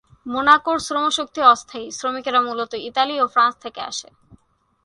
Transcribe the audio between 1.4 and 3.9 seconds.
অস্থায়ী; শ্রমিকেরা মূলত ইতালি ও ফ্রান্স থেকে